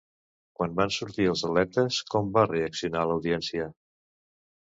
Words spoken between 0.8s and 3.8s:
sortir els atletes, com va reaccionar l'audiència?